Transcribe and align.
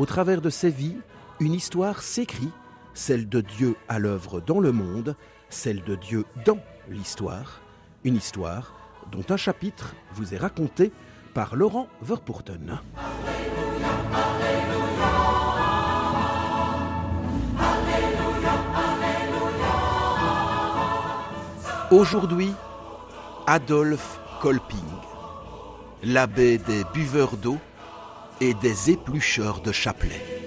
au 0.00 0.06
travers 0.06 0.40
de 0.40 0.48
ces 0.48 0.70
vies, 0.70 0.96
une 1.40 1.52
histoire 1.52 2.00
s'écrit, 2.00 2.48
celle 2.94 3.28
de 3.28 3.42
Dieu 3.42 3.76
à 3.86 3.98
l'œuvre 3.98 4.40
dans 4.40 4.58
le 4.58 4.72
monde, 4.72 5.14
celle 5.50 5.84
de 5.84 5.94
Dieu 5.94 6.24
dans 6.46 6.58
l'histoire, 6.88 7.60
une 8.02 8.16
histoire 8.16 8.72
dont 9.12 9.24
un 9.28 9.36
chapitre 9.36 9.94
vous 10.14 10.32
est 10.32 10.38
raconté 10.38 10.90
par 11.34 11.54
Laurent 11.54 11.86
Verpoorten. 12.00 12.80
Aujourd'hui, 21.90 22.54
Adolphe 23.46 24.18
Kolping, 24.40 24.78
l'abbé 26.04 26.56
des 26.56 26.84
buveurs 26.94 27.36
d'eau 27.36 27.58
et 28.40 28.54
des 28.54 28.90
éplucheurs 28.90 29.60
de 29.60 29.72
chapelet. 29.72 30.40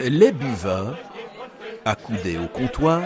Les 0.00 0.30
buveurs, 0.30 0.96
accoudés 1.84 2.38
au 2.38 2.46
comptoir, 2.46 3.02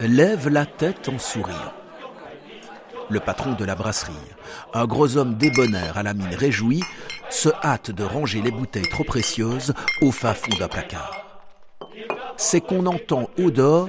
lèvent 0.00 0.48
la 0.48 0.64
tête 0.64 1.08
en 1.08 1.18
souriant. 1.18 1.77
Le 3.10 3.20
patron 3.20 3.54
de 3.54 3.64
la 3.64 3.74
brasserie, 3.74 4.12
un 4.74 4.84
gros 4.84 5.16
homme 5.16 5.34
débonnaire 5.34 5.96
à 5.96 6.02
la 6.02 6.12
mine 6.12 6.34
réjouie, 6.34 6.84
se 7.30 7.48
hâte 7.64 7.90
de 7.90 8.04
ranger 8.04 8.42
les 8.42 8.50
bouteilles 8.50 8.88
trop 8.88 9.04
précieuses 9.04 9.72
au 10.02 10.12
fin 10.12 10.34
fond 10.34 10.56
d'un 10.58 10.68
placard. 10.68 11.24
C'est 12.36 12.60
qu'on 12.60 12.86
entend 12.86 13.30
au 13.38 13.50
dehors 13.50 13.88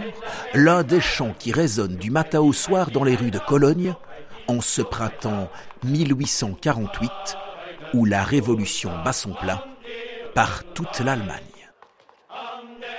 l'un 0.53 0.83
des 0.83 1.01
chants 1.01 1.35
qui 1.37 1.51
résonnent 1.51 1.97
du 1.97 2.11
matin 2.11 2.39
au 2.39 2.53
soir 2.53 2.91
dans 2.91 3.03
les 3.03 3.15
rues 3.15 3.31
de 3.31 3.39
Cologne 3.39 3.93
en 4.47 4.61
ce 4.61 4.81
printemps 4.81 5.49
1848 5.83 7.11
où 7.93 8.05
la 8.05 8.23
révolution 8.23 8.91
bat 9.03 9.13
son 9.13 9.33
plein 9.33 9.61
par 10.33 10.63
toute 10.73 10.99
l'Allemagne. 10.99 11.41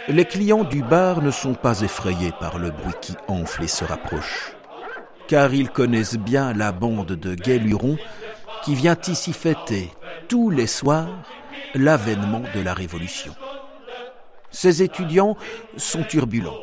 Les 0.08 0.24
clients 0.24 0.64
du 0.64 0.82
bar 0.82 1.22
ne 1.22 1.30
sont 1.30 1.54
pas 1.54 1.80
effrayés 1.80 2.32
par 2.38 2.58
le 2.58 2.70
bruit 2.70 2.94
qui 3.00 3.14
enfle 3.28 3.62
et 3.62 3.68
se 3.68 3.84
rapproche, 3.84 4.52
car 5.30 5.54
ils 5.54 5.70
connaissent 5.70 6.18
bien 6.18 6.52
la 6.52 6.72
bande 6.72 7.12
de 7.12 7.36
gays 7.36 7.62
qui 8.64 8.74
vient 8.74 8.96
ici 9.06 9.32
fêter 9.32 9.88
tous 10.26 10.50
les 10.50 10.66
soirs 10.66 11.22
l'avènement 11.76 12.42
de 12.52 12.60
la 12.60 12.74
Révolution. 12.74 13.32
Ces 14.50 14.82
étudiants 14.82 15.36
sont 15.76 16.02
turbulents. 16.02 16.58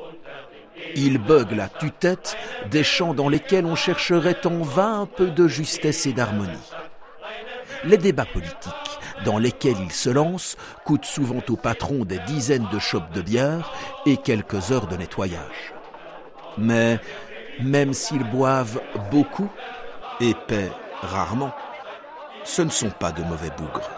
Ils 0.97 1.17
buguent 1.17 1.55
la 1.55 1.69
tue-tête 1.69 2.35
des 2.69 2.83
chants 2.83 3.13
dans 3.13 3.29
lesquels 3.29 3.65
on 3.65 3.75
chercherait 3.75 4.45
en 4.45 4.63
vain 4.63 4.99
un 4.99 5.05
peu 5.05 5.27
de 5.27 5.47
justesse 5.47 6.05
et 6.05 6.11
d'harmonie. 6.11 6.73
Les 7.85 7.97
débats 7.97 8.25
politiques 8.25 8.73
dans 9.23 9.37
lesquels 9.37 9.79
ils 9.81 9.93
se 9.93 10.09
lancent 10.09 10.57
coûtent 10.83 11.05
souvent 11.05 11.41
au 11.47 11.55
patron 11.55 12.03
des 12.03 12.19
dizaines 12.19 12.67
de 12.69 12.79
chopes 12.79 13.13
de 13.13 13.21
bière 13.21 13.71
et 14.05 14.17
quelques 14.17 14.73
heures 14.73 14.87
de 14.87 14.97
nettoyage. 14.97 15.73
Mais 16.57 16.99
même 17.63 17.93
s'ils 17.93 18.23
boivent 18.23 18.81
beaucoup 19.11 19.49
et 20.19 20.33
paient 20.47 20.71
rarement, 21.01 21.53
ce 22.43 22.61
ne 22.61 22.69
sont 22.69 22.89
pas 22.89 23.11
de 23.11 23.23
mauvais 23.23 23.51
bougres. 23.57 23.89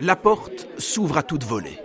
La 0.00 0.16
porte 0.16 0.66
s'ouvre 0.78 1.18
à 1.18 1.22
toute 1.22 1.44
volée. 1.44 1.78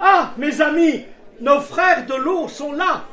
Ah, 0.00 0.32
mes 0.36 0.60
amis, 0.60 1.04
nos 1.40 1.60
frères 1.60 2.04
de 2.04 2.14
l'eau 2.14 2.48
sont 2.48 2.72
là 2.72 3.04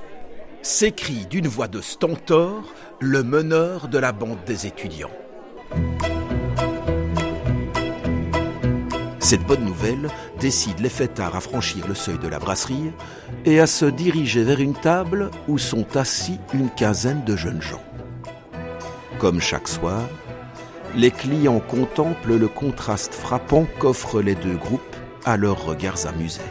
s'écrie 0.62 1.26
d'une 1.26 1.48
voix 1.48 1.68
de 1.68 1.82
stentor 1.82 2.74
le 3.00 3.24
meneur 3.24 3.88
de 3.88 3.98
la 3.98 4.12
bande 4.12 4.44
des 4.46 4.68
étudiants. 4.68 5.12
Cette 9.32 9.48
bonne 9.48 9.64
nouvelle 9.64 10.10
décide 10.42 10.82
les 10.82 10.90
fêtards 10.90 11.38
à 11.38 11.40
franchir 11.40 11.88
le 11.88 11.96
seuil 11.96 12.18
de 12.18 12.28
la 12.28 12.38
brasserie 12.38 12.92
et 13.46 13.62
à 13.62 13.66
se 13.66 13.86
diriger 13.86 14.44
vers 14.44 14.60
une 14.60 14.74
table 14.74 15.32
où 15.48 15.58
sont 15.58 15.96
assis 15.96 16.38
une 16.54 16.70
quinzaine 16.70 17.24
de 17.24 17.38
jeunes 17.38 17.62
gens. 17.62 17.82
Comme 19.20 19.40
chaque 19.40 19.70
soir, 19.70 20.02
les 20.98 21.12
clients 21.12 21.62
contemplent 21.62 22.36
le 22.36 22.50
contraste 22.50 23.14
frappant 23.14 23.66
qu'offrent 23.80 24.22
les 24.22 24.36
deux 24.36 24.58
groupes 24.58 24.98
à 25.24 25.38
leurs 25.38 25.64
regards 25.64 26.08
amusés. 26.08 26.42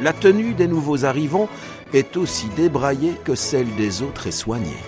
La 0.00 0.14
tenue 0.14 0.54
des 0.54 0.66
nouveaux 0.66 1.04
arrivants 1.04 1.50
est 1.92 2.16
aussi 2.16 2.48
débraillée 2.56 3.16
que 3.22 3.34
celle 3.34 3.76
des 3.76 4.00
autres 4.00 4.28
est 4.28 4.30
soignée. 4.30 4.82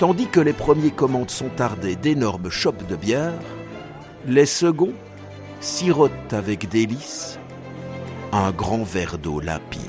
Tandis 0.00 0.26
que 0.26 0.40
les 0.40 0.52
premiers 0.52 0.90
commandes 0.90 1.30
sont 1.30 1.50
tardées 1.50 1.94
d'énormes 1.94 2.50
chopes 2.50 2.84
de 2.88 2.96
bière, 2.96 3.32
les 4.26 4.46
seconds 4.46 4.92
sirotent 5.60 6.32
avec 6.32 6.68
délice 6.68 7.38
un 8.32 8.50
grand 8.50 8.82
verre 8.82 9.18
d'eau 9.18 9.38
limpide. 9.38 9.80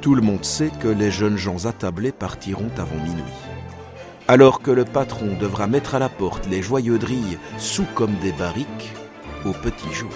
Tout 0.00 0.14
le 0.14 0.22
monde 0.22 0.44
sait 0.44 0.70
que 0.80 0.88
les 0.88 1.10
jeunes 1.10 1.36
gens 1.36 1.66
attablés 1.66 2.10
partiront 2.10 2.70
avant 2.78 2.96
minuit. 2.96 3.22
Alors 4.28 4.62
que 4.62 4.70
le 4.70 4.84
patron 4.86 5.36
devra 5.38 5.66
mettre 5.66 5.94
à 5.94 5.98
la 5.98 6.08
porte 6.08 6.46
les 6.46 6.62
joyeux 6.62 6.98
drilles 6.98 7.38
sous 7.58 7.86
comme 7.94 8.14
des 8.22 8.32
barriques 8.32 8.92
au 9.44 9.52
petit 9.52 9.92
jour. 9.92 10.10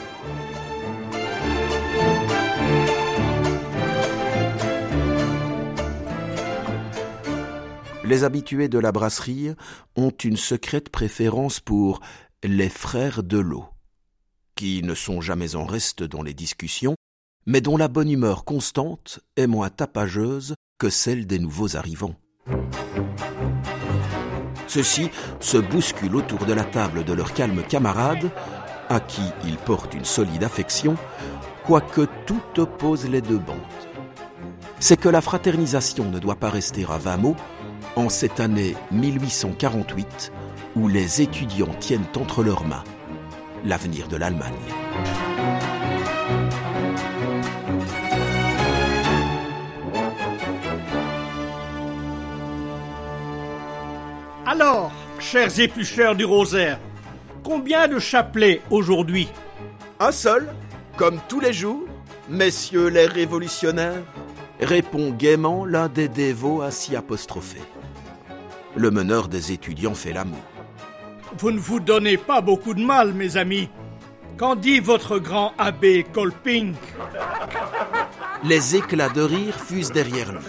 Les 8.07 8.23
habitués 8.23 8.69
de 8.69 8.79
la 8.79 8.93
brasserie 8.93 9.51
ont 9.97 10.11
une 10.11 10.37
secrète 10.37 10.91
préférence 10.91 11.59
pour 11.59 12.01
les 12.45 12.69
frères 12.69 13.25
de 13.25 13.39
l'eau, 13.39 13.65
qui 14.55 14.81
ne 14.85 14.95
sont 14.95 15.21
jamais 15.21 15.57
en 15.57 15.67
reste 15.67 16.05
dans 16.05 16.23
les 16.23 16.33
discussions, 16.33 16.95
mais 17.47 17.61
dont 17.61 17.77
la 17.77 17.89
bonne 17.89 18.09
humeur 18.09 18.45
constante 18.45 19.19
est 19.37 19.49
moins 19.49 19.71
tapageuse 19.71 20.55
que 20.79 20.89
celle 20.89 21.27
des 21.27 21.41
nouveaux 21.41 21.77
arrivants. 21.77 22.15
Ceux-ci 24.69 25.11
se 25.41 25.57
bousculent 25.57 26.15
autour 26.15 26.47
de 26.47 26.53
la 26.53 26.65
table 26.65 27.03
de 27.03 27.13
leurs 27.13 27.35
calmes 27.35 27.65
camarades, 27.65 28.31
à 28.89 29.01
qui 29.01 29.23
ils 29.45 29.59
portent 29.59 29.95
une 29.95 30.05
solide 30.05 30.45
affection, 30.45 30.97
quoique 31.65 32.07
tout 32.25 32.61
oppose 32.61 33.09
les 33.09 33.21
deux 33.21 33.39
bandes. 33.39 33.57
C'est 34.79 35.01
que 35.01 35.09
la 35.09 35.23
fraternisation 35.23 36.09
ne 36.09 36.21
doit 36.21 36.37
pas 36.37 36.51
rester 36.51 36.85
à 36.89 36.99
vingt 36.99 37.17
mots, 37.17 37.37
en 37.97 38.11
cette 38.11 38.41
année 38.41 38.77
1848 38.93 40.31
où 40.77 40.87
les 40.87 41.23
étudiants 41.23 41.75
tiennent 41.81 42.05
entre 42.17 42.45
leurs 42.45 42.65
mains 42.65 42.85
l'avenir 43.65 44.07
de 44.07 44.17
l'Allemagne. 44.17 44.53
Alors, 54.47 54.93
chers 55.19 55.59
éplucheurs 55.59 56.15
du 56.15 56.25
rosaire, 56.25 56.79
combien 57.43 57.89
de 57.89 57.99
chapelets 57.99 58.61
aujourd'hui? 58.71 59.29
Un 59.99 60.13
seul, 60.13 60.47
comme 60.97 61.19
tous 61.29 61.41
les 61.41 61.53
jours, 61.53 61.83
messieurs 62.29 62.89
les 62.89 63.07
révolutionnaires, 63.07 64.05
répond 64.61 65.11
gaiement 65.11 65.65
l'un 65.65 65.89
des 65.89 66.09
dévots 66.09 66.63
ainsi 66.63 66.95
apostrophés 66.95 67.63
le 68.77 68.91
meneur 68.91 69.29
des 69.29 69.53
étudiants 69.53 69.95
fait 69.95 70.13
l'amour. 70.13 70.43
Vous 71.39 71.51
ne 71.51 71.59
vous 71.59 71.81
donnez 71.81 72.17
pas 72.17 72.41
beaucoup 72.41 72.75
de 72.75 72.85
mal, 72.85 73.13
mes 73.15 73.37
amis. 73.37 73.69
Qu'en 74.37 74.55
dit 74.55 74.81
votre 74.81 75.19
grand 75.19 75.55
abbé 75.57 76.05
Kolping 76.13 76.75
Les 78.45 78.77
éclats 78.77 79.09
de 79.09 79.23
rire 79.23 79.59
fusent 79.59 79.93
derrière 79.93 80.33
lui. 80.33 80.45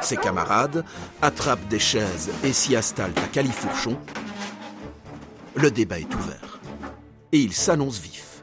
Ses 0.00 0.16
camarades 0.16 0.84
attrapent 1.20 1.68
des 1.68 1.78
chaises 1.78 2.30
et 2.42 2.52
s'y 2.52 2.74
installent 2.74 3.12
à 3.16 3.28
califourchon. 3.28 3.98
Le 5.54 5.70
débat 5.70 5.98
est 5.98 6.14
ouvert. 6.14 6.60
Et 7.32 7.40
il 7.40 7.52
s'annonce 7.52 7.98
vif. 7.98 8.40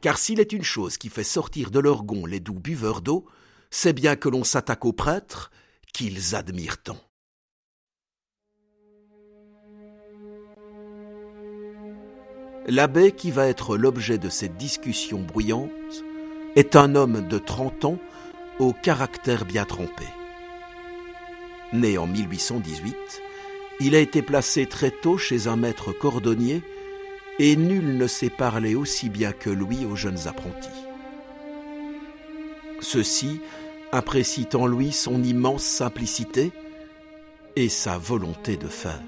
Car 0.00 0.18
s'il 0.18 0.38
est 0.38 0.52
une 0.52 0.62
chose 0.62 0.98
qui 0.98 1.08
fait 1.08 1.24
sortir 1.24 1.70
de 1.70 1.80
leur 1.80 2.04
gonds 2.04 2.26
les 2.26 2.40
doux 2.40 2.58
buveurs 2.58 3.00
d'eau, 3.00 3.24
c'est 3.70 3.92
bien 3.92 4.14
que 4.14 4.28
l'on 4.28 4.44
s'attaque 4.44 4.84
aux 4.84 4.92
prêtres 4.92 5.50
qu'ils 5.92 6.34
admirent 6.34 6.82
tant. 6.82 6.98
L'abbé 12.66 13.12
qui 13.12 13.30
va 13.30 13.48
être 13.48 13.76
l'objet 13.76 14.18
de 14.18 14.28
cette 14.28 14.56
discussion 14.56 15.20
bruyante 15.20 15.70
est 16.54 16.76
un 16.76 16.94
homme 16.94 17.26
de 17.26 17.38
30 17.38 17.84
ans 17.86 17.98
au 18.60 18.72
caractère 18.72 19.44
bien 19.44 19.64
trempé. 19.64 20.04
Né 21.72 21.98
en 21.98 22.06
1818, 22.06 22.94
il 23.80 23.96
a 23.96 23.98
été 23.98 24.22
placé 24.22 24.66
très 24.66 24.90
tôt 24.90 25.18
chez 25.18 25.48
un 25.48 25.56
maître 25.56 25.92
cordonnier 25.92 26.62
et 27.38 27.56
nul 27.56 27.96
ne 27.96 28.06
sait 28.06 28.30
parler 28.30 28.74
aussi 28.76 29.08
bien 29.08 29.32
que 29.32 29.50
lui 29.50 29.84
aux 29.84 29.96
jeunes 29.96 30.28
apprentis. 30.28 30.68
Ceux-ci 32.80 33.40
apprécient 33.92 34.48
en 34.54 34.66
lui 34.66 34.90
son 34.90 35.22
immense 35.22 35.62
simplicité 35.62 36.50
et 37.56 37.68
sa 37.68 37.98
volonté 37.98 38.56
de 38.56 38.66
faire. 38.66 39.02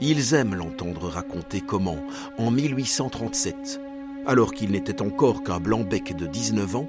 Ils 0.00 0.34
aiment 0.34 0.54
l'entendre 0.54 1.08
raconter 1.08 1.60
comment, 1.60 1.98
en 2.38 2.50
1837, 2.50 3.80
alors 4.26 4.52
qu'il 4.52 4.72
n'était 4.72 5.00
encore 5.00 5.42
qu'un 5.42 5.58
blanc-bec 5.58 6.14
de 6.14 6.26
19 6.26 6.76
ans, 6.76 6.88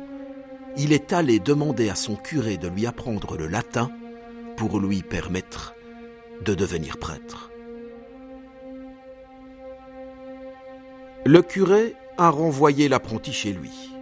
il 0.78 0.92
est 0.92 1.14
allé 1.14 1.40
demander 1.40 1.90
à 1.90 1.96
son 1.96 2.16
curé 2.16 2.58
de 2.58 2.68
lui 2.68 2.86
apprendre 2.86 3.38
le 3.38 3.48
latin 3.48 3.92
pour 4.58 4.80
lui 4.80 5.04
permettre 5.04 5.76
de 6.44 6.54
devenir 6.54 6.98
prêtre. 6.98 7.52
Le 11.26 11.42
curé 11.42 11.96
a 12.18 12.30
renvoyé 12.30 12.90
l'apprenti 12.90 13.32
chez 13.32 13.54
lui, 13.54 13.93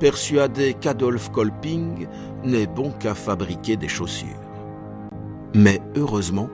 persuadé 0.00 0.74
qu'Adolphe 0.74 1.30
Kolping 1.30 2.08
n'est 2.42 2.66
bon 2.66 2.90
qu'à 2.90 3.14
fabriquer 3.14 3.76
des 3.76 3.86
chaussures. 3.86 4.26
Mais 5.54 5.80
heureusement, 5.94 6.48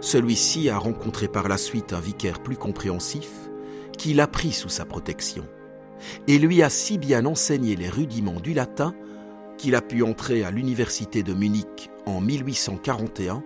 celui-ci 0.00 0.70
a 0.70 0.78
rencontré 0.78 1.28
par 1.28 1.48
la 1.48 1.58
suite 1.58 1.92
un 1.92 2.00
vicaire 2.00 2.42
plus 2.42 2.56
compréhensif 2.56 3.30
qui 3.96 4.14
l'a 4.14 4.26
pris 4.26 4.52
sous 4.52 4.70
sa 4.70 4.84
protection 4.84 5.44
et 6.26 6.38
lui 6.38 6.62
a 6.62 6.70
si 6.70 6.96
bien 6.96 7.26
enseigné 7.26 7.76
les 7.76 7.90
rudiments 7.90 8.40
du 8.40 8.54
latin 8.54 8.94
qu'il 9.58 9.74
a 9.74 9.82
pu 9.82 10.02
entrer 10.02 10.44
à 10.44 10.50
l'université 10.50 11.22
de 11.22 11.34
Munich 11.34 11.90
en 12.06 12.20
1841 12.20 13.42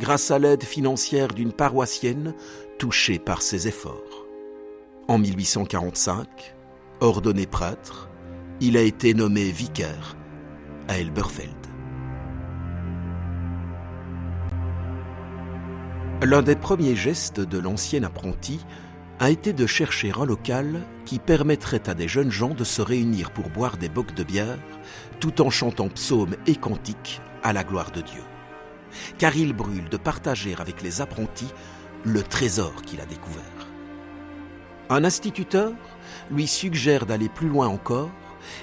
grâce 0.00 0.30
à 0.30 0.38
l'aide 0.38 0.64
financière 0.64 1.28
d'une 1.28 1.52
paroissienne 1.52 2.34
touchée 2.78 3.18
par 3.18 3.42
ses 3.42 3.68
efforts. 3.68 4.26
En 5.06 5.18
1845, 5.18 6.54
ordonné 7.00 7.46
prêtre, 7.46 8.08
il 8.60 8.76
a 8.76 8.82
été 8.82 9.14
nommé 9.14 9.50
vicaire 9.50 10.16
à 10.88 10.98
Elberfeld. 10.98 11.50
L'un 16.22 16.42
des 16.42 16.56
premiers 16.56 16.96
gestes 16.96 17.40
de 17.40 17.58
l'ancien 17.58 18.02
apprenti 18.04 18.64
a 19.20 19.30
été 19.30 19.52
de 19.52 19.66
chercher 19.66 20.12
un 20.18 20.24
local 20.24 20.82
qui 21.04 21.18
permettrait 21.18 21.88
à 21.88 21.94
des 21.94 22.08
jeunes 22.08 22.30
gens 22.30 22.54
de 22.54 22.64
se 22.64 22.80
réunir 22.80 23.30
pour 23.30 23.50
boire 23.50 23.76
des 23.76 23.88
bocs 23.88 24.14
de 24.14 24.24
bière 24.24 24.58
tout 25.20 25.42
en 25.42 25.50
chantant 25.50 25.88
psaumes 25.88 26.36
et 26.46 26.56
cantiques 26.56 27.20
à 27.42 27.52
la 27.52 27.64
gloire 27.64 27.90
de 27.90 28.00
Dieu. 28.00 28.22
Car 29.18 29.36
il 29.36 29.52
brûle 29.52 29.88
de 29.88 29.96
partager 29.96 30.54
avec 30.58 30.82
les 30.82 31.00
apprentis 31.00 31.52
le 32.04 32.22
trésor 32.22 32.82
qu'il 32.82 33.00
a 33.00 33.06
découvert. 33.06 33.42
Un 34.90 35.04
instituteur 35.04 35.72
lui 36.30 36.46
suggère 36.46 37.06
d'aller 37.06 37.28
plus 37.28 37.48
loin 37.48 37.66
encore 37.66 38.10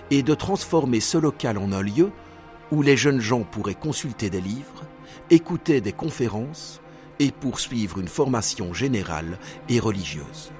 et 0.10 0.24
de 0.24 0.34
transformer 0.34 1.00
ce 1.00 1.18
local 1.18 1.58
en 1.58 1.72
un 1.72 1.82
lieu 1.82 2.12
où 2.72 2.82
les 2.82 2.98
jeunes 2.98 3.22
gens 3.22 3.44
pourraient 3.44 3.76
consulter 3.76 4.30
des 4.30 4.42
livres, 4.42 4.86
écouter 5.30 5.82
des 5.82 5.92
conférences 5.92 6.82
et 7.20 7.32
poursuivre 7.32 8.00
une 8.00 8.08
formation 8.08 8.74
générale 8.74 9.38
et 9.70 9.80
religieuse. 9.80 10.52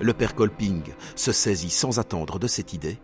Le 0.00 0.12
père 0.12 0.34
Kolping 0.34 0.82
se 1.14 1.32
saisit 1.32 1.70
sans 1.70 1.98
attendre 1.98 2.38
de 2.38 2.46
cette 2.46 2.72
idée. 2.72 2.98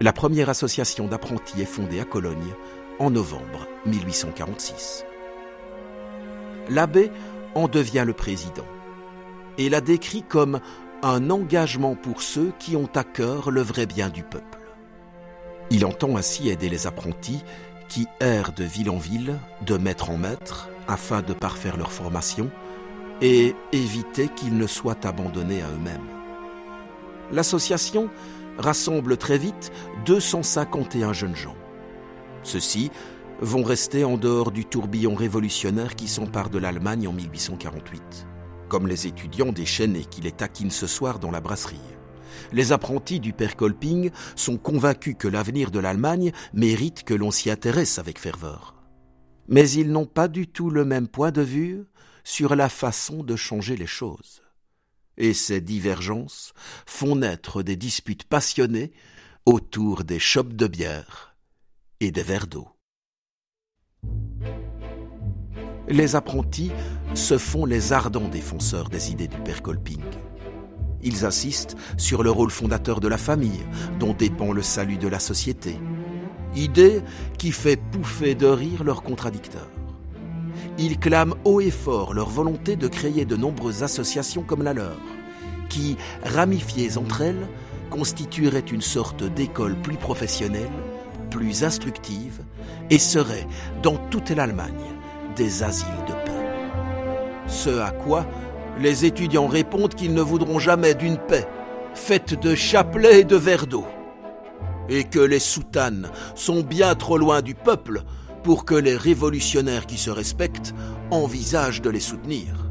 La 0.00 0.12
première 0.12 0.48
association 0.48 1.06
d'apprentis 1.06 1.60
est 1.60 1.66
fondée 1.66 2.00
à 2.00 2.04
Cologne 2.04 2.54
en 2.98 3.10
novembre 3.10 3.66
1846. 3.86 5.04
L'abbé 6.68 7.10
en 7.54 7.68
devient 7.68 8.04
le 8.06 8.14
président 8.14 8.66
et 9.58 9.68
la 9.68 9.80
décrit 9.80 10.22
comme 10.22 10.60
un 11.02 11.30
engagement 11.30 11.96
pour 11.96 12.22
ceux 12.22 12.52
qui 12.58 12.76
ont 12.76 12.88
à 12.94 13.04
cœur 13.04 13.50
le 13.50 13.60
vrai 13.60 13.86
bien 13.86 14.08
du 14.08 14.22
peuple. 14.22 14.61
Il 15.70 15.84
entend 15.84 16.16
ainsi 16.16 16.48
aider 16.48 16.68
les 16.68 16.86
apprentis 16.86 17.42
qui 17.88 18.06
errent 18.20 18.52
de 18.52 18.64
ville 18.64 18.90
en 18.90 18.98
ville, 18.98 19.38
de 19.66 19.76
maître 19.76 20.10
en 20.10 20.16
maître, 20.16 20.68
afin 20.88 21.22
de 21.22 21.32
parfaire 21.32 21.76
leur 21.76 21.92
formation 21.92 22.50
et 23.20 23.54
éviter 23.72 24.28
qu'ils 24.28 24.56
ne 24.56 24.66
soient 24.66 25.06
abandonnés 25.06 25.62
à 25.62 25.68
eux-mêmes. 25.68 26.08
L'association 27.30 28.10
rassemble 28.58 29.16
très 29.16 29.38
vite 29.38 29.72
251 30.06 31.12
jeunes 31.12 31.36
gens. 31.36 31.56
Ceux-ci 32.42 32.90
vont 33.40 33.62
rester 33.62 34.04
en 34.04 34.16
dehors 34.16 34.50
du 34.50 34.64
tourbillon 34.64 35.14
révolutionnaire 35.14 35.94
qui 35.96 36.08
s'empare 36.08 36.50
de 36.50 36.58
l'Allemagne 36.58 37.08
en 37.08 37.12
1848, 37.12 38.26
comme 38.68 38.86
les 38.86 39.06
étudiants 39.06 39.52
déchaînés 39.52 40.04
qui 40.04 40.20
les 40.20 40.32
taquinent 40.32 40.70
ce 40.70 40.86
soir 40.86 41.18
dans 41.18 41.30
la 41.30 41.40
brasserie. 41.40 41.80
Les 42.52 42.72
apprentis 42.72 43.20
du 43.20 43.32
père 43.32 43.56
Kolping 43.56 44.10
sont 44.36 44.58
convaincus 44.58 45.16
que 45.18 45.28
l'avenir 45.28 45.70
de 45.70 45.78
l'Allemagne 45.78 46.32
mérite 46.52 47.04
que 47.04 47.14
l'on 47.14 47.30
s'y 47.30 47.50
intéresse 47.50 47.98
avec 47.98 48.18
ferveur 48.18 48.82
mais 49.48 49.70
ils 49.70 49.90
n'ont 49.90 50.06
pas 50.06 50.28
du 50.28 50.46
tout 50.48 50.70
le 50.70 50.84
même 50.84 51.08
point 51.08 51.30
de 51.30 51.42
vue 51.42 51.84
sur 52.24 52.54
la 52.54 52.68
façon 52.68 53.22
de 53.22 53.36
changer 53.36 53.76
les 53.76 53.86
choses. 53.86 54.42
Et 55.16 55.34
ces 55.34 55.60
divergences 55.60 56.52
font 56.86 57.16
naître 57.16 57.62
des 57.62 57.76
disputes 57.76 58.24
passionnées 58.24 58.92
autour 59.44 60.04
des 60.04 60.18
chopes 60.18 60.54
de 60.54 60.66
bière 60.66 61.36
et 62.00 62.10
des 62.10 62.22
verres 62.22 62.46
d'eau. 62.46 62.68
Les 65.88 66.16
apprentis 66.16 66.70
se 67.14 67.36
font 67.36 67.66
les 67.66 67.92
ardents 67.92 68.28
défenseurs 68.28 68.88
des 68.88 69.10
idées 69.10 69.28
du 69.28 69.36
père 69.38 69.62
Kolping. 69.62 70.00
Ils 71.02 71.24
insistent 71.24 71.76
sur 71.96 72.22
le 72.22 72.30
rôle 72.30 72.50
fondateur 72.50 73.00
de 73.00 73.08
la 73.08 73.18
famille, 73.18 73.64
dont 73.98 74.14
dépend 74.14 74.52
le 74.52 74.62
salut 74.62 74.98
de 74.98 75.08
la 75.08 75.18
société, 75.18 75.78
idée 76.54 77.02
qui 77.38 77.52
fait 77.52 77.76
pouffer 77.76 78.34
de 78.34 78.46
rire 78.46 78.84
leurs 78.84 79.02
contradicteurs. 79.02 79.70
Ils 80.78 80.98
clament 80.98 81.36
haut 81.44 81.60
et 81.60 81.70
fort 81.70 82.14
leur 82.14 82.28
volonté 82.28 82.76
de 82.76 82.88
créer 82.88 83.24
de 83.24 83.36
nombreuses 83.36 83.82
associations 83.82 84.42
comme 84.42 84.62
la 84.62 84.74
leur, 84.74 84.96
qui, 85.68 85.96
ramifiées 86.24 86.96
entre 86.96 87.22
elles, 87.22 87.48
constitueraient 87.90 88.60
une 88.60 88.80
sorte 88.80 89.22
d'école 89.22 89.76
plus 89.76 89.96
professionnelle, 89.96 90.70
plus 91.30 91.64
instructive, 91.64 92.42
et 92.90 92.98
seraient, 92.98 93.46
dans 93.82 93.96
toute 93.96 94.30
l'Allemagne, 94.30 94.72
des 95.36 95.62
asiles 95.62 95.86
de 96.06 96.12
paix. 96.12 96.32
Ce 97.48 97.70
à 97.80 97.90
quoi 97.90 98.26
les 98.78 99.04
étudiants 99.04 99.46
répondent 99.46 99.94
qu'ils 99.94 100.14
ne 100.14 100.22
voudront 100.22 100.58
jamais 100.58 100.94
d'une 100.94 101.18
paix 101.18 101.46
faite 101.94 102.40
de 102.40 102.54
chapelets 102.54 103.20
et 103.20 103.24
de 103.24 103.36
verres 103.36 103.66
d'eau 103.66 103.86
et 104.88 105.04
que 105.04 105.20
les 105.20 105.38
soutanes 105.38 106.10
sont 106.34 106.62
bien 106.62 106.94
trop 106.94 107.18
loin 107.18 107.42
du 107.42 107.54
peuple 107.54 108.02
pour 108.42 108.64
que 108.64 108.74
les 108.74 108.96
révolutionnaires 108.96 109.86
qui 109.86 109.98
se 109.98 110.10
respectent 110.10 110.74
envisagent 111.10 111.82
de 111.82 111.90
les 111.90 112.00
soutenir. 112.00 112.66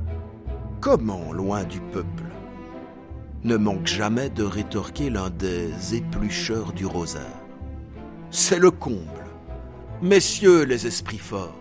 Comment 0.81 1.31
loin 1.31 1.63
du 1.63 1.79
peuple 1.79 2.23
ne 3.43 3.57
manque 3.57 3.87
jamais 3.87 4.29
de 4.29 4.43
rétorquer 4.43 5.09
l'un 5.09 5.29
des 5.29 5.95
éplucheurs 5.95 6.73
du 6.73 6.85
rosaire. 6.85 7.21
C'est 8.29 8.59
le 8.59 8.69
comble. 8.69 9.25
Messieurs 10.01 10.63
les 10.63 10.85
esprits 10.85 11.17
forts, 11.17 11.57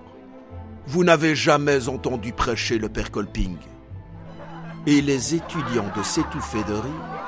vous 0.87 1.04
n'avez 1.04 1.35
jamais 1.35 1.88
entendu 1.88 2.32
prêcher 2.32 2.78
le 2.78 2.88
père 2.88 3.11
Kolping. 3.11 3.56
Et 4.87 5.02
les 5.02 5.34
étudiants 5.34 5.90
de 5.96 6.02
s'étouffer 6.02 6.64
de 6.64 6.75
rire 6.75 7.20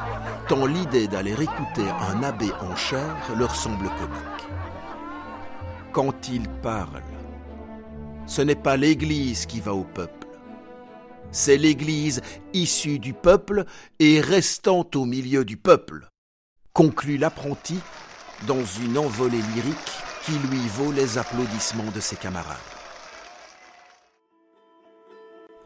tant 0.49 0.67
l'idée 0.67 1.07
d'aller 1.07 1.33
écouter 1.33 1.89
un 2.11 2.23
abbé 2.23 2.51
en 2.61 2.75
chair 2.77 3.17
leur 3.37 3.55
semble 3.55 3.89
comique. 3.89 4.49
Quand 5.93 6.29
il 6.29 6.49
parle, 6.49 7.03
ce 8.27 8.43
n'est 8.43 8.55
pas 8.55 8.77
l'Église 8.77 9.47
qui 9.47 9.61
va 9.61 9.75
au 9.75 9.85
peuple, 9.85 10.27
c'est 11.31 11.57
l'Église 11.57 12.21
issue 12.53 12.99
du 12.99 13.15
peuple 13.15 13.65
et 13.99 14.21
restant 14.21 14.87
au 14.95 15.05
milieu 15.05 15.45
du 15.45 15.57
peuple. 15.57 16.09
conclut 16.73 17.19
l'apprenti 17.19 17.79
dans 18.47 18.65
une 18.65 18.97
envolée 18.97 19.43
lyrique 19.55 19.93
qui 20.25 20.33
lui 20.33 20.67
vaut 20.69 20.93
les 20.93 21.19
applaudissements 21.19 21.91
de 21.95 22.01
ses 22.01 22.17
camarades. 22.17 22.57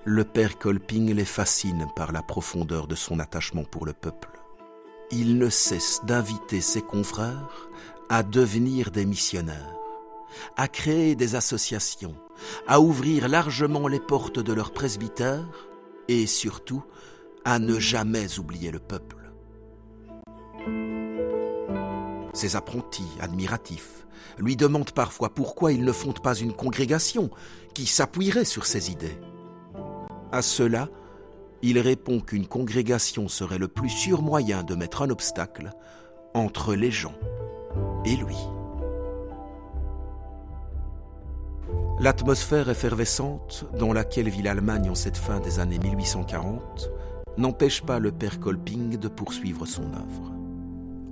Le 0.09 0.23
père 0.23 0.57
Kolping 0.57 1.13
les 1.13 1.25
fascine 1.25 1.89
par 1.97 2.13
la 2.13 2.23
profondeur 2.23 2.87
de 2.87 2.95
son 2.95 3.19
attachement 3.19 3.65
pour 3.65 3.85
le 3.85 3.93
peuple. 3.93 4.29
Il 5.11 5.37
ne 5.37 5.51
cesse 5.51 6.01
d'inviter 6.05 6.61
ses 6.61 6.81
confrères 6.81 7.69
à 8.09 8.23
devenir 8.23 8.93
des 8.93 9.05
missionnaires, 9.05 9.75
à 10.57 10.69
créer 10.69 11.17
des 11.17 11.35
associations, 11.35 12.15
à 12.69 12.81
ouvrir 12.81 13.27
largement 13.27 13.89
les 13.89 13.99
portes 13.99 14.39
de 14.39 14.53
leur 14.53 14.73
presbytère 14.73 15.45
et 16.07 16.29
surtout 16.29 16.85
à 17.45 17.59
ne 17.59 17.81
jamais 17.81 18.39
oublier 18.39 18.71
le 18.71 18.79
peuple. 18.79 19.33
Ses 22.33 22.55
apprentis, 22.55 23.11
admiratifs, 23.19 24.07
lui 24.39 24.55
demandent 24.55 24.93
parfois 24.93 25.35
pourquoi 25.35 25.73
ils 25.73 25.85
ne 25.85 25.91
fondent 25.91 26.23
pas 26.23 26.37
une 26.37 26.53
congrégation 26.53 27.29
qui 27.75 27.87
s'appuierait 27.87 28.45
sur 28.45 28.67
ses 28.67 28.93
idées. 28.93 29.19
À 30.37 30.43
cela, 30.43 30.91
il 31.63 31.79
répond 31.79 32.21
qu'une 32.21 32.47
congrégation 32.47 33.27
serait 33.27 33.57
le 33.57 33.69
plus 33.69 33.89
sûr 33.89 34.21
moyen 34.21 34.65
de 34.65 34.75
mettre 34.75 35.01
un 35.01 35.09
obstacle 35.09 35.71
entre 36.35 36.75
les 36.75 36.91
gens 36.91 37.15
et 38.05 38.15
lui. 38.17 38.37
L'atmosphère 41.99 42.69
effervescente 42.69 43.65
dans 43.79 43.95
laquelle 43.95 44.29
vit 44.29 44.43
l'Allemagne 44.43 44.91
en 44.91 44.95
cette 44.95 45.17
fin 45.17 45.41
des 45.41 45.59
années 45.59 45.79
1840 45.79 46.91
n'empêche 47.39 47.81
pas 47.81 47.99
le 47.99 48.13
père 48.13 48.39
Kolping 48.39 48.99
de 48.99 49.09
poursuivre 49.09 49.65
son 49.65 49.85
œuvre. 49.85 50.35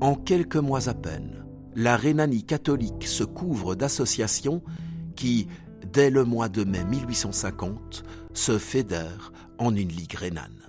En 0.03 0.17
quelques 0.17 0.57
mois 0.57 0.91
à 0.91 0.95
peine, 0.95 1.47
la 1.75 1.97
Rhénanie 1.97 2.45
catholique 2.45 3.07
se 3.07 3.25
couvre 3.25 3.75
d'associations 3.75 4.61
qui, 5.17 5.49
dès 5.91 6.11
le 6.11 6.27
mois 6.27 6.51
de 6.51 6.65
mai 6.65 6.85
1850, 6.85 8.05
se 8.35 8.59
fédèrent 8.59 9.33
en 9.59 9.75
une 9.75 9.89
ligue 9.89 10.15
rhénane. 10.15 10.61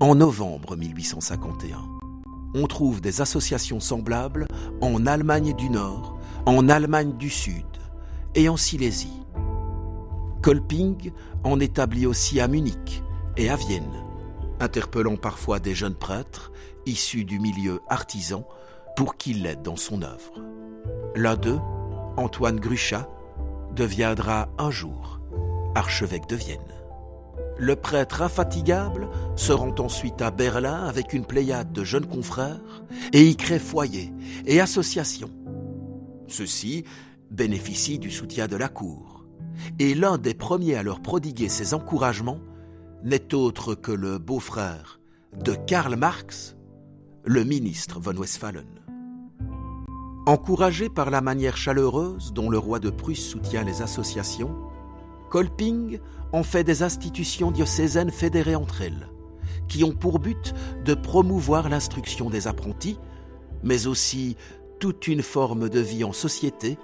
En 0.00 0.14
novembre 0.14 0.76
1851, 0.76 1.78
on 2.54 2.66
trouve 2.66 3.00
des 3.00 3.20
associations 3.20 3.80
semblables 3.80 4.46
en 4.80 5.06
Allemagne 5.06 5.54
du 5.54 5.70
Nord, 5.70 6.18
en 6.46 6.68
Allemagne 6.68 7.16
du 7.16 7.30
Sud 7.30 7.64
et 8.34 8.48
en 8.48 8.56
Silésie. 8.56 9.22
Kolping 10.42 11.12
en 11.44 11.58
établit 11.60 12.06
aussi 12.06 12.40
à 12.40 12.48
Munich 12.48 13.02
et 13.36 13.50
à 13.50 13.56
Vienne, 13.56 14.04
interpellant 14.60 15.16
parfois 15.16 15.58
des 15.58 15.74
jeunes 15.74 15.96
prêtres 15.96 16.52
issus 16.86 17.24
du 17.24 17.38
milieu 17.38 17.80
artisan 17.88 18.46
pour 18.96 19.16
qu'ils 19.16 19.42
l'aident 19.42 19.62
dans 19.62 19.76
son 19.76 20.02
œuvre. 20.02 20.32
L'un 21.14 21.36
d'eux, 21.36 21.60
Antoine 22.16 22.58
Gruchat, 22.58 23.08
deviendra 23.74 24.48
un 24.58 24.70
jour 24.70 25.20
archevêque 25.74 26.28
de 26.28 26.36
Vienne. 26.36 26.60
Le 27.58 27.74
prêtre 27.74 28.22
infatigable 28.22 29.08
se 29.36 29.52
rend 29.52 29.74
ensuite 29.78 30.22
à 30.22 30.30
Berlin 30.30 30.84
avec 30.84 31.12
une 31.12 31.24
pléiade 31.24 31.72
de 31.72 31.82
jeunes 31.82 32.06
confrères 32.06 32.84
et 33.12 33.26
y 33.26 33.36
crée 33.36 33.58
foyer 33.58 34.12
et 34.46 34.60
associations. 34.60 35.30
Ceux-ci 36.28 36.84
bénéficient 37.30 37.98
du 37.98 38.10
soutien 38.10 38.46
de 38.46 38.56
la 38.56 38.68
cour. 38.68 39.24
Et 39.78 39.94
l'un 39.94 40.18
des 40.18 40.34
premiers 40.34 40.76
à 40.76 40.82
leur 40.82 41.00
prodiguer 41.02 41.48
ces 41.48 41.74
encouragements 41.74 42.40
n'est 43.02 43.34
autre 43.34 43.74
que 43.74 43.92
le 43.92 44.18
beau-frère 44.18 45.00
de 45.36 45.54
Karl 45.54 45.96
Marx, 45.96 46.56
le 47.24 47.44
ministre 47.44 48.00
von 48.00 48.16
Westphalen. 48.16 48.77
Encouragé 50.28 50.90
par 50.90 51.08
la 51.08 51.22
manière 51.22 51.56
chaleureuse 51.56 52.34
dont 52.34 52.50
le 52.50 52.58
roi 52.58 52.80
de 52.80 52.90
Prusse 52.90 53.26
soutient 53.26 53.64
les 53.64 53.80
associations, 53.80 54.54
Kolping 55.30 56.00
en 56.34 56.42
fait 56.42 56.64
des 56.64 56.82
institutions 56.82 57.50
diocésaines 57.50 58.10
fédérées 58.10 58.54
entre 58.54 58.82
elles, 58.82 59.08
qui 59.68 59.84
ont 59.84 59.94
pour 59.94 60.18
but 60.18 60.52
de 60.84 60.92
promouvoir 60.92 61.70
l'instruction 61.70 62.28
des 62.28 62.46
apprentis, 62.46 62.98
mais 63.62 63.86
aussi 63.86 64.36
toute 64.80 65.08
une 65.08 65.22
forme 65.22 65.70
de 65.70 65.80
vie 65.80 66.04
en 66.04 66.12
société 66.12 66.76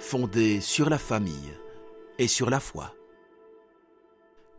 fondée 0.00 0.60
sur 0.60 0.90
la 0.90 0.98
famille 0.98 1.54
et 2.18 2.26
sur 2.26 2.50
la 2.50 2.58
foi. 2.58 2.92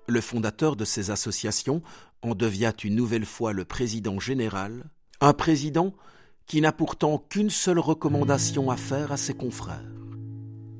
Le 0.07 0.21
fondateur 0.21 0.77
de 0.77 0.85
ces 0.85 1.11
associations 1.11 1.81
en 2.21 2.33
devient 2.33 2.71
une 2.81 2.95
nouvelle 2.95 3.25
fois 3.25 3.51
le 3.51 3.65
président 3.65 4.21
général, 4.21 4.89
un 5.19 5.33
président 5.33 5.93
qui 6.51 6.59
n'a 6.59 6.73
pourtant 6.73 7.17
qu'une 7.29 7.49
seule 7.49 7.79
recommandation 7.79 8.71
à 8.71 8.75
faire 8.75 9.13
à 9.13 9.15
ses 9.15 9.33
confrères. 9.33 9.79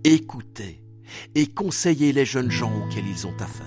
Écoutez 0.04 0.84
et 1.34 1.48
conseillez 1.48 2.12
les 2.12 2.26
jeunes 2.26 2.52
gens 2.52 2.74
auxquels 2.76 3.08
ils 3.08 3.26
ont 3.26 3.38
affaire. 3.40 3.66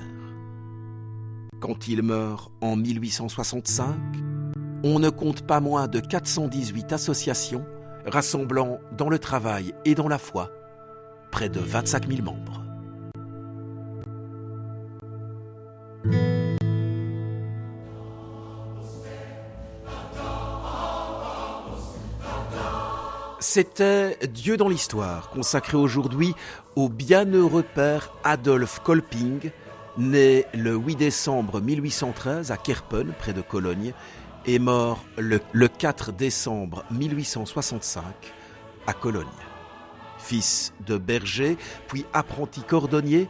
Quand 1.61 1.89
il 1.89 2.03
meurt 2.03 2.53
en 2.61 2.77
1865, 2.77 3.95
on 4.85 4.99
ne 4.99 5.09
compte 5.09 5.47
pas 5.47 5.61
moins 5.61 5.89
de 5.89 5.99
418 5.99 6.93
associations 6.93 7.65
rassemblant 8.05 8.81
dans 8.99 9.09
le 9.09 9.19
travail 9.19 9.73
et 9.87 9.95
dans 9.95 10.09
la 10.09 10.19
foi 10.19 10.51
près 11.33 11.49
de 11.49 11.59
25 11.59 12.07
000 12.07 12.21
membres. 12.21 12.74
C'était 23.47 24.17
Dieu 24.33 24.57
dans 24.57 24.71
l'histoire, 24.71 25.29
consacré 25.29 25.77
aujourd'hui 25.77 26.35
au 26.77 26.89
bienheureux 26.89 27.63
père 27.63 28.11
Adolphe 28.25 28.81
Kolping, 28.83 29.51
né 29.99 30.47
le 30.55 30.75
8 30.75 30.97
décembre 30.97 31.61
1813 31.61 32.51
à 32.51 32.57
Kerpen, 32.57 33.13
près 33.19 33.35
de 33.35 33.43
Cologne, 33.43 33.93
et 34.47 34.59
mort 34.59 35.05
le, 35.19 35.43
le 35.53 35.69
4 35.69 36.11
décembre 36.11 36.87
1865 36.91 38.03
à 38.87 38.95
Cologne. 38.95 39.27
Fils 40.17 40.73
de 40.87 40.97
berger, 40.97 41.59
puis 41.87 42.07
apprenti 42.15 42.63
cordonnier, 42.63 43.29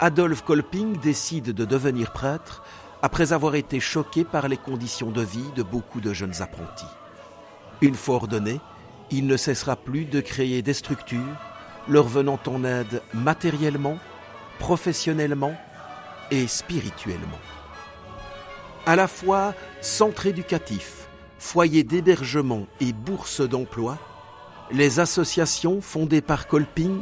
Adolphe 0.00 0.42
Kolping 0.42 0.98
décide 1.00 1.52
de 1.52 1.66
devenir 1.66 2.12
prêtre 2.12 2.64
après 3.02 3.34
avoir 3.34 3.54
été 3.56 3.78
choqué 3.78 4.24
par 4.24 4.48
les 4.48 4.56
conditions 4.56 5.10
de 5.10 5.22
vie 5.22 5.52
de 5.54 5.62
beaucoup 5.62 6.00
de 6.00 6.14
jeunes 6.14 6.40
apprentis. 6.40 6.86
Une 7.82 7.94
fois 7.94 8.16
ordonné, 8.16 8.58
il 9.10 9.26
ne 9.26 9.36
cessera 9.36 9.76
plus 9.76 10.04
de 10.04 10.20
créer 10.20 10.62
des 10.62 10.74
structures 10.74 11.36
leur 11.88 12.06
venant 12.06 12.38
en 12.46 12.64
aide 12.64 13.02
matériellement, 13.12 13.98
professionnellement 14.58 15.54
et 16.30 16.46
spirituellement. 16.46 17.38
À 18.86 18.96
la 18.96 19.08
fois 19.08 19.54
centre 19.80 20.26
éducatif, 20.26 21.08
foyer 21.38 21.82
d'hébergement 21.82 22.66
et 22.80 22.92
bourse 22.92 23.40
d'emploi, 23.40 23.98
les 24.70 25.00
associations 25.00 25.80
fondées 25.80 26.20
par 26.20 26.46
Kolping 26.46 26.98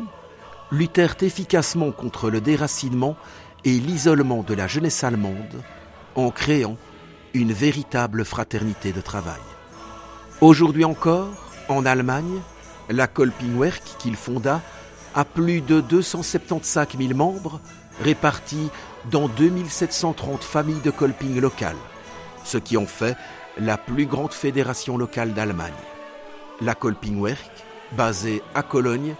luttèrent 0.70 1.16
efficacement 1.20 1.92
contre 1.92 2.30
le 2.30 2.40
déracinement 2.40 3.16
et 3.64 3.78
l'isolement 3.78 4.42
de 4.42 4.54
la 4.54 4.66
jeunesse 4.66 5.04
allemande 5.04 5.62
en 6.14 6.30
créant 6.30 6.76
une 7.34 7.52
véritable 7.52 8.24
fraternité 8.24 8.92
de 8.92 9.00
travail. 9.00 9.40
Aujourd'hui 10.40 10.84
encore, 10.84 11.47
en 11.68 11.86
Allemagne, 11.86 12.40
la 12.88 13.06
Kolpingwerk 13.06 13.82
qu'il 13.98 14.16
fonda 14.16 14.60
a 15.14 15.24
plus 15.24 15.60
de 15.60 15.80
275 15.80 16.88
000 16.98 17.14
membres 17.14 17.60
répartis 18.02 18.70
dans 19.10 19.28
2730 19.28 20.42
familles 20.42 20.80
de 20.84 20.90
Kolping 20.90 21.40
locales, 21.40 21.76
ce 22.44 22.58
qui 22.58 22.76
en 22.76 22.86
fait 22.86 23.16
la 23.58 23.76
plus 23.76 24.06
grande 24.06 24.32
fédération 24.32 24.96
locale 24.96 25.34
d'Allemagne. 25.34 25.72
La 26.60 26.74
Kolpingwerk, 26.74 27.50
basée 27.92 28.42
à 28.54 28.62
Cologne, 28.62 29.14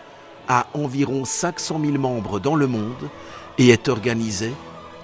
a 0.49 0.67
environ 0.75 1.25
500 1.25 1.81
000 1.85 1.99
membres 1.99 2.41
dans 2.41 2.55
le 2.55 2.67
monde 2.67 3.09
et 3.59 3.69
est 3.69 3.89
organisée 3.89 4.53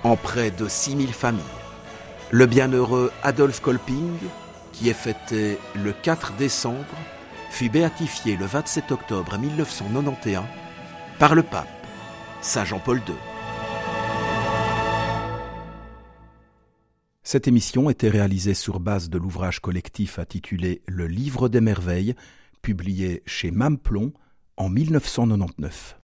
en 0.03 0.17
près 0.17 0.51
de 0.51 0.69
6 0.69 0.97
000 0.97 1.13
familles. 1.13 1.43
Le 2.31 2.47
bienheureux 2.47 3.13
Adolf 3.23 3.61
Kolping, 3.61 4.19
qui 4.73 4.89
est 4.89 4.95
fêté 4.95 5.59
le 5.75 5.93
4 5.93 6.33
décembre, 6.35 6.85
fut 7.55 7.69
béatifié 7.69 8.37
le 8.37 8.47
27 8.47 8.91
octobre 8.91 9.39
1991 9.39 10.43
par 11.21 11.37
le 11.37 11.45
pape 11.45 11.69
Saint 12.43 12.65
Jean-Paul 12.65 12.99
II. 13.07 13.15
Cette 17.23 17.47
émission 17.47 17.91
était 17.91 18.09
réalisée 18.09 18.55
sur 18.55 18.81
base 18.81 19.09
de 19.09 19.19
l'ouvrage 19.19 19.61
collectif 19.61 20.19
intitulé 20.19 20.83
Le 20.89 21.07
Livre 21.07 21.49
des 21.49 21.61
Merveilles, 21.61 22.17
publié 22.61 23.23
chez 23.25 23.53
Mamplon 23.53 24.13
en 24.57 24.69
1999. 24.69 26.04